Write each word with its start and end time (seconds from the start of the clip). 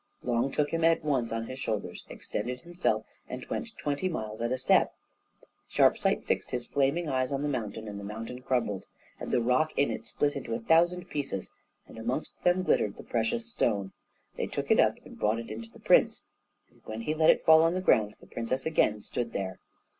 Long 0.23 0.51
took 0.51 0.71
him 0.71 0.83
at 0.83 1.03
once 1.03 1.31
on 1.31 1.45
his 1.45 1.59
shoulders, 1.59 2.05
extended 2.09 2.61
himself, 2.61 3.05
and 3.29 3.45
went 3.51 3.69
twenty 3.77 4.09
miles 4.09 4.41
at 4.41 4.51
a 4.51 4.57
step. 4.57 4.95
Sharpsight 5.69 6.23
fixed 6.25 6.49
his 6.49 6.65
flaming 6.65 7.07
eyes 7.07 7.31
on 7.31 7.43
the 7.43 7.47
mountain, 7.47 7.85
the 7.85 8.03
mountain 8.03 8.41
crumbled, 8.41 8.85
and 9.19 9.29
the 9.29 9.43
rock 9.43 9.73
in 9.77 9.91
it 9.91 10.07
split 10.07 10.35
into 10.35 10.55
a 10.55 10.59
thousand 10.59 11.07
pieces, 11.11 11.51
and 11.87 11.99
amongst 11.99 12.43
them 12.43 12.63
glittered 12.63 12.97
the 12.97 13.03
precious 13.03 13.45
stone. 13.45 13.91
They 14.37 14.47
took 14.47 14.71
it 14.71 14.79
up 14.79 14.95
and 15.05 15.19
brought 15.19 15.37
it 15.37 15.49
to 15.49 15.69
the 15.69 15.77
prince, 15.79 16.23
and 16.71 16.81
when 16.85 17.01
he 17.01 17.13
let 17.13 17.29
it 17.29 17.45
fall 17.45 17.61
on 17.61 17.75
the 17.75 17.79
ground, 17.81 18.15
the 18.19 18.25
princess 18.25 18.65
again 18.65 19.01
stood 19.01 19.33
there. 19.33 19.59